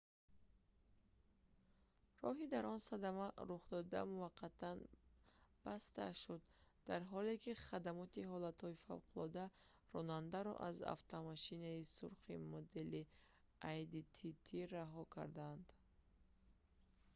[2.23, 4.77] роҳи дар он садама рухдода муваққатан
[5.65, 6.41] баста шуд
[6.89, 9.45] дар ҳоле ки хадамоти ҳолатҳои фавқулодда
[9.95, 13.01] ронандаро аз автомошинаи сурхи модели
[13.75, 14.45] audi tt
[14.75, 15.65] раҳо карданд